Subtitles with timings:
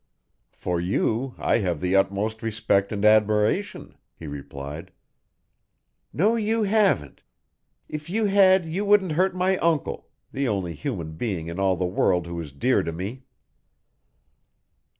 [0.53, 4.91] "For you I have the utmost respect and admiration," he replied.
[6.11, 7.21] "No, you haven't.
[7.87, 11.85] If you had, you wouldn't hurt my uncle the only human being in all this
[11.87, 13.25] world who is dear to me."